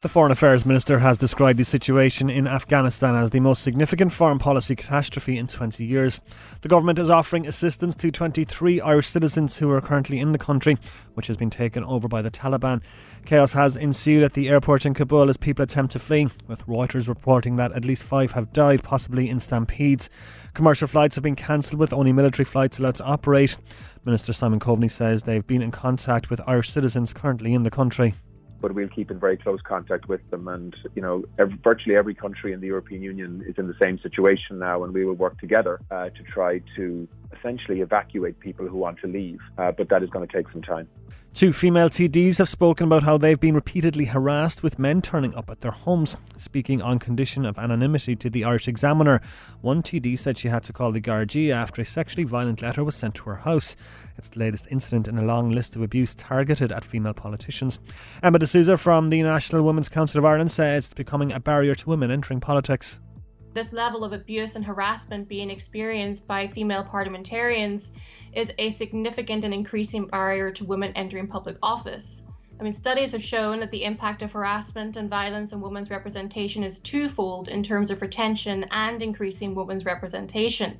[0.00, 4.38] The Foreign Affairs Minister has described the situation in Afghanistan as the most significant foreign
[4.38, 6.20] policy catastrophe in 20 years.
[6.60, 10.78] The government is offering assistance to 23 Irish citizens who are currently in the country,
[11.14, 12.80] which has been taken over by the Taliban.
[13.26, 17.08] Chaos has ensued at the airport in Kabul as people attempt to flee, with Reuters
[17.08, 20.08] reporting that at least five have died, possibly in stampedes.
[20.54, 23.58] Commercial flights have been cancelled, with only military flights allowed to operate.
[24.04, 28.14] Minister Simon Coveney says they've been in contact with Irish citizens currently in the country
[28.60, 30.48] but we'll keep in very close contact with them.
[30.48, 33.98] And, you know, every, virtually every country in the European Union is in the same
[33.98, 38.76] situation now, and we will work together uh, to try to essentially evacuate people who
[38.76, 39.38] want to leave.
[39.56, 40.88] Uh, but that is going to take some time.
[41.34, 45.48] Two female TDs have spoken about how they've been repeatedly harassed with men turning up
[45.50, 46.16] at their homes.
[46.36, 49.20] Speaking on condition of anonymity to the Irish Examiner,
[49.60, 52.96] one TD said she had to call the Gardaí after a sexually violent letter was
[52.96, 53.76] sent to her house.
[54.16, 57.78] It's the latest incident in a long list of abuse targeted at female politicians.
[58.20, 61.88] Emma D'Souza from the National Women's Council of Ireland says it's becoming a barrier to
[61.88, 62.98] women entering politics
[63.54, 67.92] this level of abuse and harassment being experienced by female parliamentarians
[68.32, 72.22] is a significant and increasing barrier to women entering public office.
[72.60, 76.64] I mean, studies have shown that the impact of harassment and violence on women's representation
[76.64, 80.76] is twofold in terms of retention and increasing women's representation.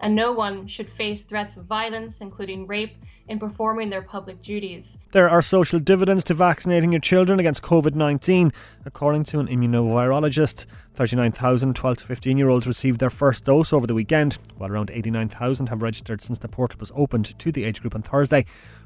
[0.00, 2.96] And no one should face threats of violence, including rape,
[3.28, 4.98] in performing their public duties.
[5.12, 8.52] There are social dividends to vaccinating your children against COVID 19,
[8.84, 10.66] according to an immunovirologist.
[10.94, 14.90] 39,000 12 to 15 year olds received their first dose over the weekend, while around
[14.90, 18.44] 89,000 have registered since the portal was opened to the age group on Thursday.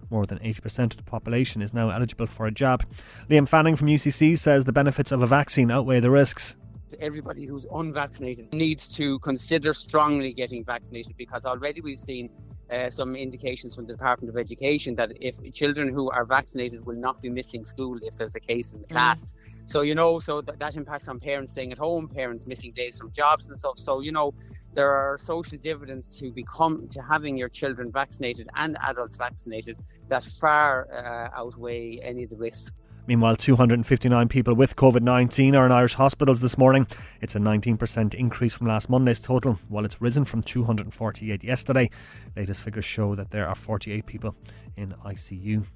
[0.09, 2.87] More than 80% of the population is now eligible for a jab.
[3.29, 6.55] Liam Fanning from UCC says the benefits of a vaccine outweigh the risks
[7.01, 12.31] everybody who's unvaccinated needs to consider strongly getting vaccinated because already we've seen
[12.71, 16.97] uh, some indications from the Department of Education that if children who are vaccinated will
[16.97, 18.93] not be missing school if there's a case in the mm.
[18.93, 19.35] class.
[19.67, 22.99] So, you know, so th- that impacts on parents staying at home, parents missing days
[22.99, 23.79] from jobs and stuff.
[23.79, 24.35] So, you know,
[24.75, 29.77] there are social dividends to become to having your children vaccinated and adults vaccinated
[30.09, 32.73] that far uh, outweigh any of the risks.
[33.07, 36.87] Meanwhile, 259 people with COVID 19 are in Irish hospitals this morning.
[37.21, 41.89] It's a 19% increase from last Monday's total, while it's risen from 248 yesterday.
[42.37, 44.35] Latest figures show that there are 48 people
[44.77, 45.67] in ICU.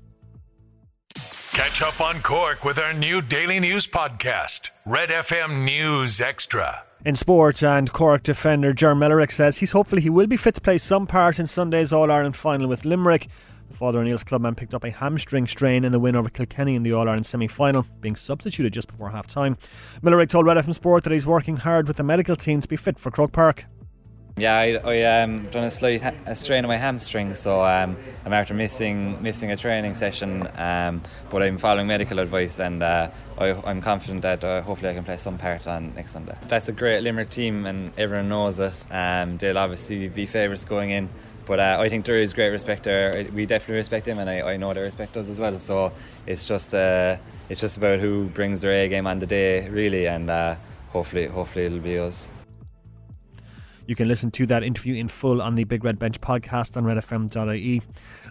[1.53, 6.85] Catch up on Cork with our new daily news podcast, Red FM News Extra.
[7.05, 10.61] In sport, and Cork defender Ger Millerick says he's hopeful he will be fit to
[10.61, 13.29] play some part in Sunday's All Ireland final with Limerick.
[13.71, 16.83] The Father O'Neill's clubman picked up a hamstring strain in the win over Kilkenny in
[16.83, 19.57] the All Ireland semi final, being substituted just before half time.
[20.03, 22.77] Millerick told Red FM Sport that he's working hard with the medical team to be
[22.77, 23.67] fit for Croke Park.
[24.37, 27.97] Yeah, I, I um, done a slight ha- a strain on my hamstring, so um,
[28.25, 30.49] I'm after missing missing a training session.
[30.57, 34.95] Um, but I'm following medical advice, and uh, I, am confident that uh, hopefully I
[34.95, 36.37] can play some part on next Sunday.
[36.49, 38.87] That's a great Limerick team, and everyone knows it.
[38.91, 41.09] Um, they'll obviously be favourites going in.
[41.47, 43.27] But uh, I think there is great respect there.
[43.35, 45.59] We definitely respect him, and I, I know they respect us as well.
[45.59, 45.93] So
[46.27, 47.17] it's just uh,
[47.49, 50.57] it's just about who brings their A game on the day, really, and uh,
[50.91, 52.31] hopefully hopefully it'll be us.
[53.91, 56.85] You can listen to that interview in full on the Big Red Bench podcast on
[56.85, 57.83] redfm.ie.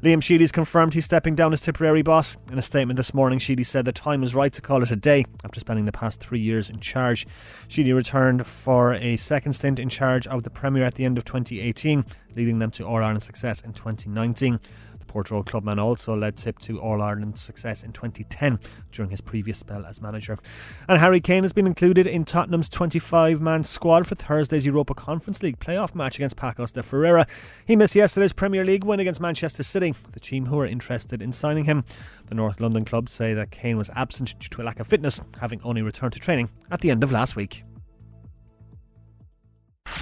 [0.01, 2.37] Liam Sheedy's confirmed he's stepping down as Tipperary boss.
[2.49, 4.95] In a statement this morning, Sheedy said the time is right to call it a
[4.95, 7.27] day after spending the past three years in charge.
[7.67, 11.25] Sheedy returned for a second stint in charge of the Premier at the end of
[11.25, 12.05] 2018,
[12.37, 14.61] leading them to All Ireland success in 2019.
[15.09, 18.59] Portroe clubman also led Tip to All Ireland success in 2010
[18.91, 20.37] during his previous spell as manager.
[20.87, 25.43] And Harry Kane has been included in Tottenham's 25 man squad for Thursday's Europa Conference
[25.43, 27.25] League playoff match against Pacos de Ferreira.
[27.65, 31.33] He missed yesterday's Premier League win against Manchester City, the team who are interested in
[31.33, 31.83] signing him.
[32.27, 35.25] The North London club say that Kane was absent due to a lack of fitness,
[35.41, 37.63] having only returned to training at the end of last week.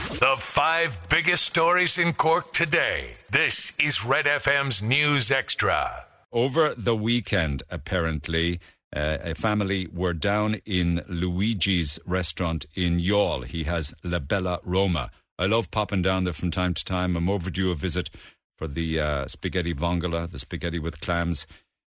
[0.07, 3.15] The five biggest stories in Cork today.
[3.29, 6.05] This is Red FM's News Extra.
[6.31, 8.61] Over the weekend, apparently,
[8.95, 13.45] uh, a family were down in Luigi's restaurant in Youghal.
[13.45, 15.11] He has La Bella Roma.
[15.37, 17.17] I love popping down there from time to time.
[17.17, 18.09] I'm overdue a visit
[18.57, 21.45] for the uh, spaghetti vongola, the spaghetti with clams.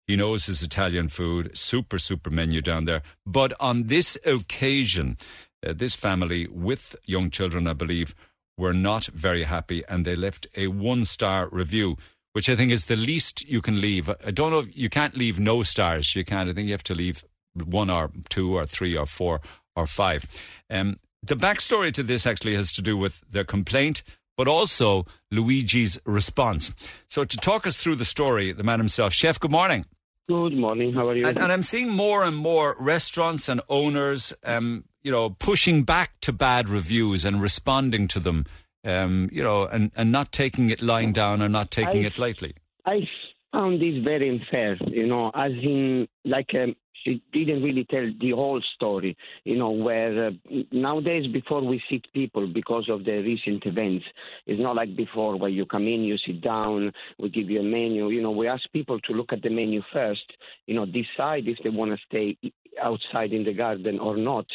[0.09, 1.57] He knows his Italian food.
[1.57, 3.03] Super, super menu down there.
[3.25, 5.19] But on this occasion,
[5.67, 8.15] uh, this family with young children, I believe,
[8.57, 11.97] were not very happy and they left a one star review,
[12.33, 14.11] which I think is the least you can leave.
[14.25, 16.15] I don't know if you can't leave no stars.
[16.17, 16.49] You can't.
[16.49, 17.23] I think you have to leave
[17.55, 19.41] one or two or three or four
[19.77, 20.27] or five.
[20.71, 24.03] Um, the backstory to this actually has to do with their complaint
[24.39, 26.71] but also Luigi's response.
[27.11, 29.85] So to talk us through the story, the man himself, Chef, good morning.
[30.29, 30.95] Good morning.
[30.95, 31.27] How are you?
[31.27, 36.21] And, and I'm seeing more and more restaurants and owners, um, you know, pushing back
[36.23, 38.47] to bad reviews and responding to them,
[38.85, 42.19] um, you know, and, and not taking it lying down or not taking I, it
[42.19, 42.55] lightly.
[42.85, 43.09] I
[43.53, 46.75] found this very unfair, you know, as in like um,
[47.05, 50.31] she didn't really tell the whole story, you know, where uh,
[50.73, 54.05] nowadays before we sit people because of the recent events,
[54.47, 57.65] it's not like before where you come in, you sit down, we give you a
[57.65, 60.25] menu, you know, we ask people to look at the menu first,
[60.67, 62.37] you know, decide if they want to stay
[62.83, 64.47] outside in the garden or not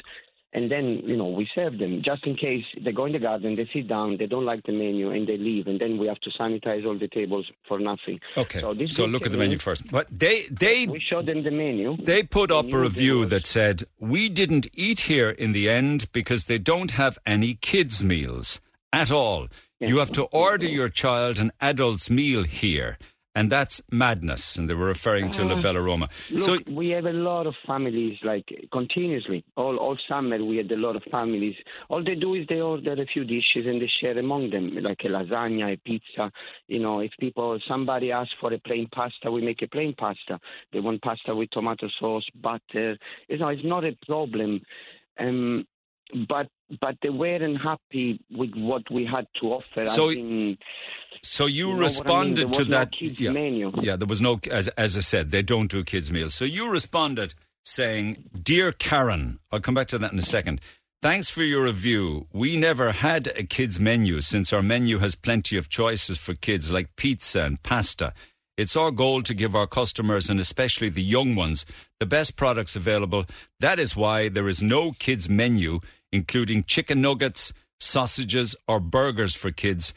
[0.54, 3.56] and then you know we serve them just in case they go in the garden,
[3.56, 6.20] they sit down, they don't like the menu, and they leave, and then we have
[6.22, 8.20] to sanitize all the tables for nothing.
[8.38, 8.62] Okay.
[8.62, 9.90] So, so look at the menu first.
[9.92, 11.98] But they they we show them the menu.
[11.98, 16.46] They put up a review that said we didn't eat here in the end because
[16.46, 18.60] they don't have any kids meals
[18.92, 19.48] at all.
[19.80, 22.98] You have to order your child an adult's meal here
[23.36, 24.56] and that's madness.
[24.56, 26.10] And they were referring to uh, La Bella Roma.
[26.30, 30.72] Look, so we have a lot of families, like continuously, all all summer we had
[30.72, 31.56] a lot of families.
[31.90, 35.02] All they do is they order a few dishes and they share among them, like
[35.04, 36.32] a lasagna, a pizza.
[36.68, 40.40] You know, if people somebody asks for a plain pasta, we make a plain pasta.
[40.72, 42.98] They want pasta with tomato sauce, butter.
[43.28, 44.62] You know, it's not a problem.
[45.20, 45.66] Um,
[46.27, 46.48] but
[46.81, 49.86] but they weren't happy with what we had to offer.
[49.86, 50.12] So,
[51.21, 52.54] so you, you responded I mean?
[52.54, 52.89] to that.
[53.01, 53.71] No yeah, menu.
[53.81, 54.39] yeah, there was no.
[54.51, 56.33] As as I said, they don't do kids meals.
[56.33, 57.33] So you responded
[57.65, 60.62] saying, "Dear Karen, I'll come back to that in a second.
[61.01, 62.27] Thanks for your review.
[62.31, 66.71] We never had a kids menu since our menu has plenty of choices for kids
[66.71, 68.13] like pizza and pasta."
[68.56, 71.65] It's our goal to give our customers, and especially the young ones,
[72.00, 73.25] the best products available.
[73.60, 75.80] That is why there is no kids menu
[76.13, 79.94] including chicken nuggets, sausages, or burgers for kids.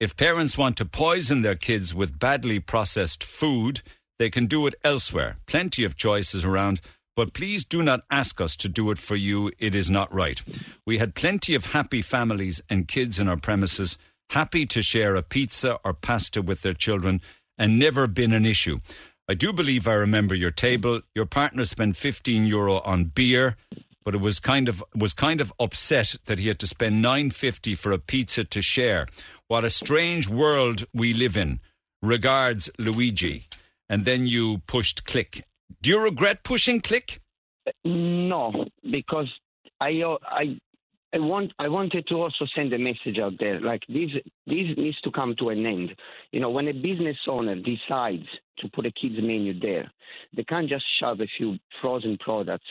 [0.00, 3.80] If parents want to poison their kids with badly processed food,
[4.18, 5.36] they can do it elsewhere.
[5.46, 6.80] Plenty of choices around,
[7.14, 9.52] but please do not ask us to do it for you.
[9.58, 10.42] It is not right.
[10.84, 13.96] We had plenty of happy families and kids in our premises,
[14.30, 17.20] happy to share a pizza or pasta with their children,
[17.56, 18.78] and never been an issue.
[19.28, 21.02] I do believe I remember your table.
[21.14, 23.56] Your partner spent 15 euro on beer
[24.10, 27.76] but it was kind of was kind of upset that he had to spend 950
[27.76, 29.06] for a pizza to share.
[29.46, 31.60] What a strange world we live in.
[32.02, 33.46] Regards Luigi.
[33.88, 35.44] And then you pushed click.
[35.80, 37.20] Do you regret pushing click?
[37.84, 39.28] No, because
[39.80, 40.58] I uh, I
[41.14, 43.60] I want I wanted to also send a message out there.
[43.60, 44.10] Like this
[44.44, 45.94] this needs to come to an end.
[46.32, 48.26] You know, when a business owner decides
[48.58, 49.88] to put a kids menu there,
[50.36, 52.66] they can't just shove a few frozen products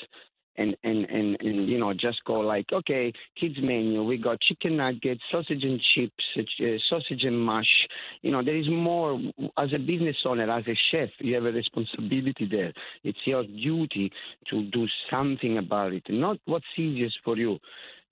[0.59, 4.77] and, and, and, and you know just go like okay kids menu we got chicken
[4.77, 7.88] nuggets sausage and chips uh, sausage and mash.
[8.21, 9.19] You know there is more.
[9.57, 12.73] As a business owner as a chef you have a responsibility there.
[13.03, 14.11] It's your duty
[14.50, 17.59] to do something about it not what's easiest for you.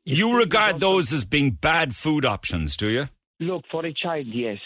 [0.06, 3.10] It's you regard those as being bad food options do you?
[3.40, 4.60] Look for a child yes.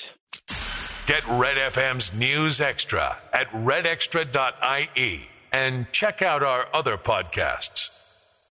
[1.08, 7.91] Get Red FM's News Extra at redextra.ie and check out our other podcasts.